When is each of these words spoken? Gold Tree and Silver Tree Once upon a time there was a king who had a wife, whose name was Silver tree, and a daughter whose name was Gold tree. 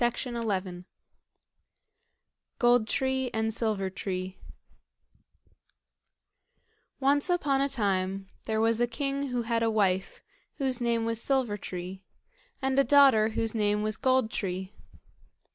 Gold 2.57 2.87
Tree 2.87 3.29
and 3.35 3.53
Silver 3.53 3.91
Tree 3.91 4.39
Once 6.99 7.29
upon 7.29 7.61
a 7.61 7.69
time 7.69 8.27
there 8.45 8.59
was 8.59 8.81
a 8.81 8.87
king 8.87 9.27
who 9.27 9.43
had 9.43 9.61
a 9.61 9.69
wife, 9.69 10.23
whose 10.55 10.81
name 10.81 11.05
was 11.05 11.21
Silver 11.21 11.55
tree, 11.55 12.03
and 12.63 12.79
a 12.79 12.83
daughter 12.83 13.29
whose 13.29 13.53
name 13.53 13.83
was 13.83 13.97
Gold 13.97 14.31
tree. 14.31 14.73